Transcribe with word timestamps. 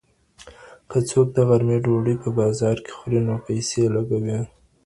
که 0.89 0.97
څوک 1.09 1.27
د 1.33 1.37
غرمې 1.49 1.77
ډوډۍ 1.83 2.15
په 2.23 2.29
بازار 2.39 2.75
کي 2.85 2.91
خوري 2.97 3.19
نو 3.27 3.35
پیسې 3.47 3.83
لګوي. 3.95 4.39